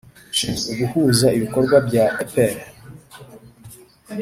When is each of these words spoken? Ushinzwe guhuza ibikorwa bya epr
Ushinzwe 0.33 0.69
guhuza 0.79 1.27
ibikorwa 1.37 1.75
bya 1.87 2.05
epr 2.23 2.55